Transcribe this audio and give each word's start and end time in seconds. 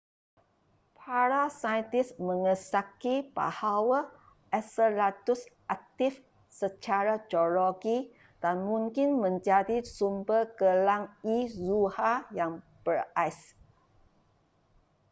para 0.99 1.41
saintis 1.61 2.07
mengesyaki 2.27 3.15
bahawa 3.37 3.99
enceladus 4.57 5.41
aktif 5.75 6.13
secara 6.61 7.13
geologi 7.31 7.97
dan 8.43 8.55
mungkin 8.71 9.09
menjadi 9.23 9.77
sumber 9.97 10.41
gelang 10.59 11.03
e 11.21 11.37
zuhal 11.57 12.19
yang 12.39 12.53
berais 12.85 13.37